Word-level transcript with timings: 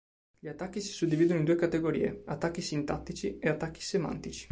Gli 0.39 0.47
attacchi 0.47 0.81
si 0.81 0.91
suddividono 0.93 1.37
in 1.37 1.45
due 1.45 1.53
categorie, 1.55 2.23
Attacchi 2.25 2.61
Sintattici 2.61 3.37
e 3.37 3.49
Attacchi 3.49 3.81
Semantici. 3.81 4.49